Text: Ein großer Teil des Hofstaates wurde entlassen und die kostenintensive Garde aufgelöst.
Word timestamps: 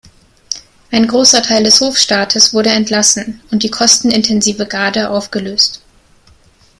Ein 0.89 1.05
großer 1.07 1.43
Teil 1.43 1.63
des 1.63 1.79
Hofstaates 1.79 2.55
wurde 2.55 2.71
entlassen 2.71 3.39
und 3.51 3.61
die 3.61 3.69
kostenintensive 3.69 4.65
Garde 4.65 5.11
aufgelöst. 5.11 5.83